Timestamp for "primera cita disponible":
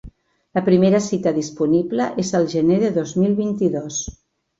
0.67-2.07